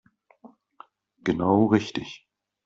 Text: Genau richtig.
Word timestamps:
Genau 1.23 1.67
richtig. 1.67 2.27